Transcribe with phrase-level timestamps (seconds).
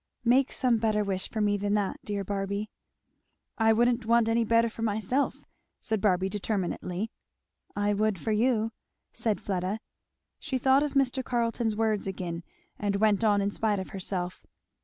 [0.25, 2.71] "Make some better wish for me than that, dear Barby."
[3.59, 5.45] "I wouldn't want any better for myself,"
[5.79, 7.11] said Barby determinately.
[7.75, 8.71] "I would for you,"
[9.13, 9.79] said Fleda.
[10.39, 11.23] She thought of Mr.
[11.23, 12.41] Carleton's words again,
[12.79, 14.47] and went on in spite of herself.